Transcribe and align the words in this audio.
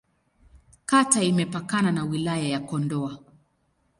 Kata 0.85 1.21
imepakana 1.23 1.91
na 1.91 2.03
Wilaya 2.05 2.47
ya 2.47 2.59
Kondoa. 2.59 3.17